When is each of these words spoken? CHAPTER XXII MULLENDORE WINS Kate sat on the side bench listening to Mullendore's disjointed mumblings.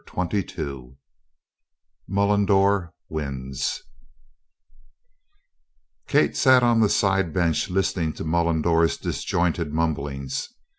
CHAPTER 0.09 0.41
XXII 0.41 0.95
MULLENDORE 2.09 2.91
WINS 3.09 3.83
Kate 6.07 6.35
sat 6.35 6.63
on 6.63 6.79
the 6.79 6.89
side 6.89 7.31
bench 7.31 7.69
listening 7.69 8.11
to 8.13 8.23
Mullendore's 8.23 8.97
disjointed 8.97 9.71
mumblings. 9.71 10.49